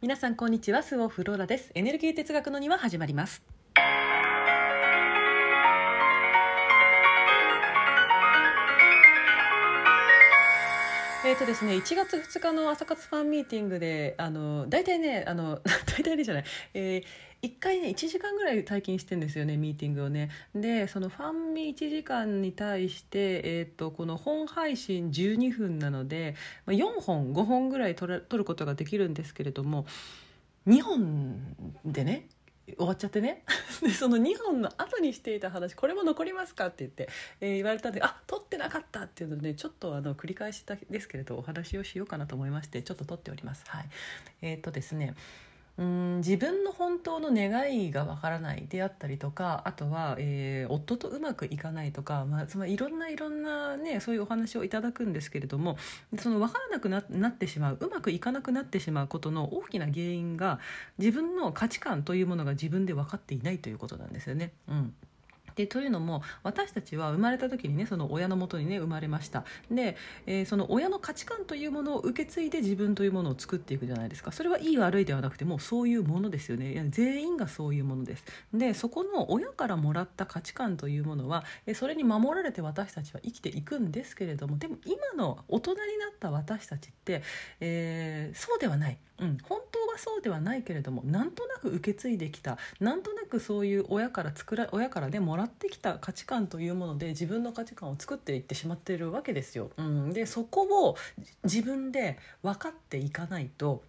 [0.00, 1.72] 皆さんこんにちはスオフローラです。
[1.74, 3.57] エネルギー哲学の庭始まります。
[11.28, 15.60] えーとですね、1月2日の朝活ファンミーティングであの大体ねあの
[15.98, 20.30] 大体ねじゃない、えー、1回ね1時間ぐらい退勤してんですよねミーティングをね。
[20.54, 29.84] でそのファンミ1時間に対して、えーと、この本配信12分なので、ま、4本5本ぐらい撮る撮ることができるんですけれども
[30.66, 31.54] 2本
[31.84, 32.26] でね
[32.76, 33.44] 終わっちゃってね
[33.82, 37.08] でその2本の後にしていた話これも残りますかって言って、
[37.40, 43.64] えー、言われたんであ撮ってなかったっていうので、ね、ちょっとあの繰り返しですけれどお話をしようかなと思いましてちょっと撮っております。
[43.66, 43.88] はい、
[44.42, 45.14] えー、っとですね
[45.78, 55.78] うん自分の本当の願いがわからないであったりとかあとは、えー、夫とうまくいかないとか、まあ、つまりいろんないろんな、ね、そういうお話をいただくんですけれども
[56.18, 60.58] その分からなくななってしまううまくいかなくなってしまうことの大きな原因が
[60.98, 64.52] 自分の価値観というものが自分で分かっていないということなんですよね。
[64.68, 64.94] うん
[65.58, 69.44] でというのも私たちは生まれた時にねその親のもとにね生まれました。
[69.68, 74.30] で、えー、その親の価値観というものを受け継いで自分というものを作っていくじゃないですか。
[74.30, 76.74] それはいい悪いではなくてもうそういうものですよね。
[76.74, 78.24] いや全員がそういうものです。
[78.54, 87.22] でそこの親からもらった価値観というものはそれに守られて私たちは生きていくんですけれどもでも今の大人になった私たちって、
[87.58, 88.98] えー、そうではない。
[89.20, 92.56] うん、本当はそうではないけれどもなんとなく受け継いできた。
[92.78, 99.70] なんとなくそういう親から作ら親からねもらっってきた価値観というもので自分の価値観を作っていってしまっているわけですよ。
[99.76, 100.96] うん、でそこを
[101.44, 103.82] 自分で分かっていかないと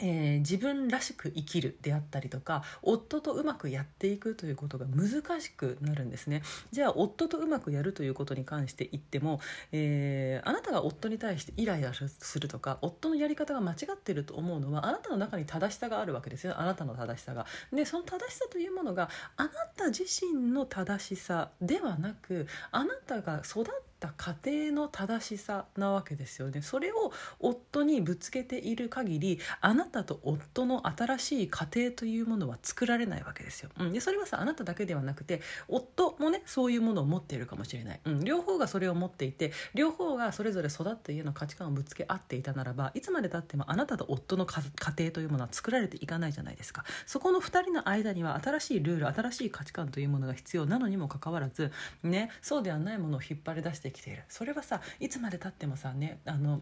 [0.00, 6.42] えー、自分らしく生きるであったりとか夫とうまくやっていくということが難しくなるんですね。
[6.70, 9.40] じゃあ夫とうまくやるということに関して言っても、
[9.72, 16.54] えー、あなたが夫に対してイライラするとか夫のやり方が間違ってると思うのはあなたの中に正しさがあるわけですよ。
[16.58, 17.46] あなたの正しさが。
[17.72, 23.64] でその正しさというものがあなた自身の正しさではなくあなたが育っ
[23.98, 26.62] た家庭の正しさなわけですよね。
[26.62, 44.62] それを夫にぶつけている限りあなたと夫の新しい家庭というものは作られないわけですよ、うん、でそれはさあなただけではなくて夫もねそういうものを持っているかもしれない、うん、両方がそれを持っていて両方がそれぞれ育った家の価値観をぶつけ合っていたならばいつまでたってもあなたと夫の家
[44.98, 46.84] 庭というものは作られていかないじゃないですか。
[47.06, 51.72] そこの2人の間には新しいルール新しい価値観というものが必要なのにもかかわらず
[52.02, 56.60] ねそうではないものを引っ張り出してしてきているそれはさいつまでたってもさねあの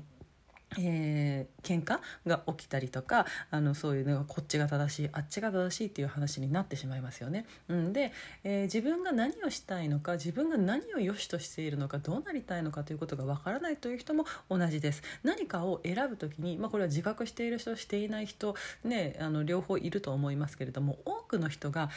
[0.78, 7.47] えー、喧嘩が起きたりとかあのそういうのがこっちが正しいあっちが正しいっていう話になってしまいますよね。
[7.69, 15.04] うん、で、えー、自分が何をしたいのか自分が何を良しとしているのかどうなりたいのかということがわからないという人も同じです。
[15.22, 21.91] 何かを選ぶ時に、まあ、これは自覚している人していない人、ね、あの両方いると思いますけれども多くの人が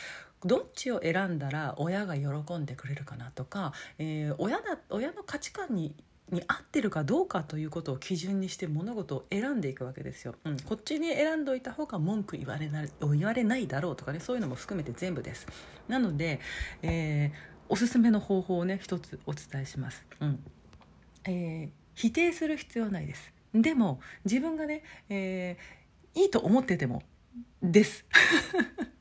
[0.45, 5.93] どっちを選んだら親が喜んでくれるかなとか、えー、親だ親の価値観に
[6.31, 10.35] に合ってるかどうかということを基準にして物事を選んでいくわけですよ。
[10.45, 15.47] うん、こっちに選んどいた方が文句言われな言われないだろうとかねそういうのも含めて全部です。
[15.87, 16.39] なので、
[16.83, 17.31] えー、
[17.67, 20.05] おすすめの方法をね一つお伝えします。
[20.19, 20.43] うん
[21.25, 23.33] えー、否定する必要はないです。
[23.53, 27.01] でも自分がね、えー、いいと思ってても
[27.63, 28.05] です。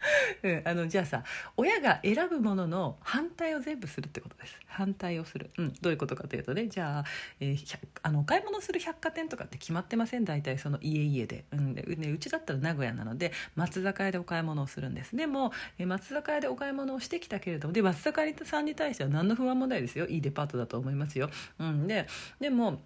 [0.42, 1.24] うん、あのじゃあさ
[1.56, 4.58] 親が選ぶものの反対を全部するってことです。
[4.66, 7.04] 反対をする、うん、どういうことかというとねじゃあ,、
[7.40, 15.16] えー、あのお買い物する百貨店とかって決まってません大体その家々で,、うんでね、うちだったら名古屋なので松坂屋でお買い物をするんです。
[15.16, 20.06] でも、えー、松坂屋でお買い物をしてきたけれどもで松坂屋さんに対しては何の不安もないですよ。
[20.06, 22.06] いいデパートだと思いますよ、うん、で
[22.40, 22.82] でも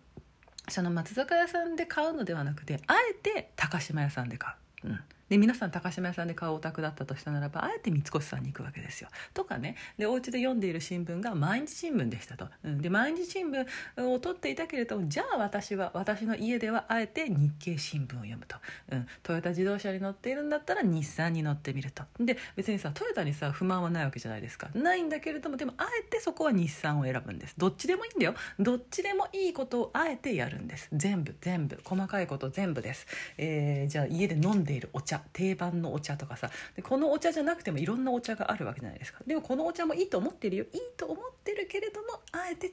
[0.69, 4.54] その松坂屋さんで買うのではなくてあえて高島屋さんで買
[4.84, 5.00] う、うん。
[5.28, 9.08] で皆さん高島屋さんで買うお宅だったとしたならばあえて三越さんに行くわけですよ。
[9.32, 12.48] とかねでお家で読んでいる新聞が毎日新聞でしたと。
[12.64, 13.66] うん、で毎日新聞
[14.08, 18.56] を取っていたけれどじゃあ私は私の家ではあえて日経新聞を読むと、
[18.90, 22.04] うん、トヨタ自動車に乗っているんだったら日産に乗ってみると。
[22.20, 24.68] で別にさトヨタにさ不満はないわけじゃないですか。
[24.74, 27.54] ないんだけれどもでもあえてそこは日産を選ぶんです。
[27.56, 28.34] どっちでもいいんだよ。
[28.59, 30.88] どっちでもいいことをあえてやるんです。
[30.92, 33.06] 全部全部細かいこと全部です。
[33.38, 36.51] えー、じゃあ家で飲んでいるお茶定番のお茶とかさ。
[36.77, 39.21] でこのお茶じゃなくてもいろんなお茶があるわけじゃないですか。
[39.27, 40.65] でもこのお茶もいいと思ってるよ。
[40.72, 42.72] いいと思ってるけれどもあえて違う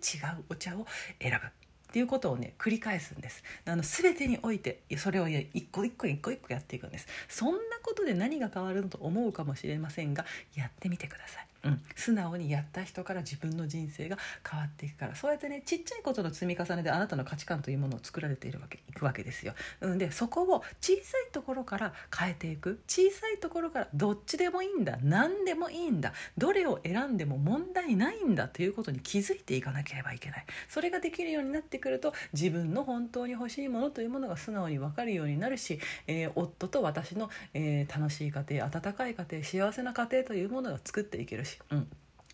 [0.50, 0.86] お茶を
[1.20, 1.71] 選ぶ。
[1.92, 3.44] っていうことをね繰り返すんです。
[3.66, 7.08] あの全てにおいてそれを一個一個一個一個やっていくんです。
[7.28, 11.48] そんなことで何が変わるのと思うかもしれませんがやってみてください。
[11.64, 14.18] うん、素直にやった人から自分の人生が
[14.50, 15.16] 変わっていくから。
[15.16, 19.54] そうやってねちっちゃいことの積み重ねであなたの価値観というものを作られているわけいくわけですよ。
[19.82, 22.80] うん、でそこを小さいところから変えていく。
[22.88, 24.98] 小さいところからどっちでもいいんだ。
[25.04, 26.14] 何でもいいんだ。
[26.38, 28.48] どれを選んでも問題ないんだ。
[28.48, 30.46] ということに気づいていかなければいけない。
[30.70, 41.60] それができるようになってくると自分の本当に欲しいものというものが素直に分かるようになるし、えー、夫と私の、えー、楽しい家庭温かい家庭幸せな家庭というものが作っていけるし。
[41.72, 41.88] うん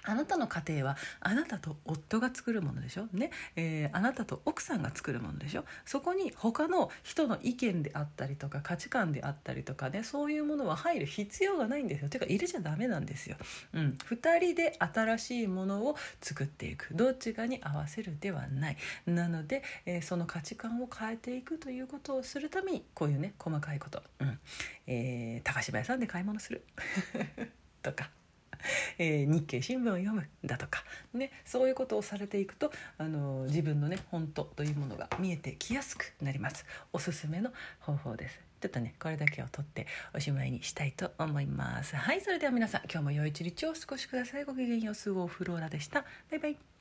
[0.07, 3.31] あなたの家庭はあなたと夫が作るものでしょ、ね。
[3.56, 5.65] えー、あなたと奥さんが作るものでしょ？
[5.86, 12.09] そこに他の人の意見であったりとか価値観であったりとかねそういうものは入る必要がないんですよ。
[12.09, 13.36] ていうか入れちゃダメなんですよ、
[13.74, 16.94] うん、2人で新しいものを作っていく。
[16.94, 18.77] どっちかに合わせるではない。
[19.06, 24.39] なので、えー、その価値観を変えていくということをするためにこういうね細かいこと、うん。
[24.88, 26.63] えー、高島屋さんで買い物する。
[27.83, 28.09] とか。
[28.97, 30.83] えー、日経新聞を読むだとか、
[31.13, 36.65] ね、そういうことをされていくとあの自分のね本当というものが見えてきやすくなります。
[36.93, 38.39] おすすめの方法です。
[38.59, 39.85] ちょっとねこれだけを取って
[40.15, 41.95] おしまいにしたいと思います。
[41.95, 44.45] はいそれでは皆さん今日も良い一日をお過ごしください。
[44.45, 44.95] ごきげんよう。
[44.95, 46.05] スーオフローラでした。
[46.31, 46.76] バイバイ。